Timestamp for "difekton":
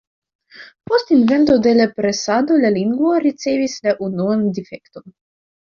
4.61-5.11